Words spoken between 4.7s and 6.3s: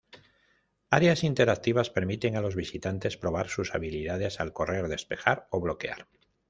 despejar o bloquear.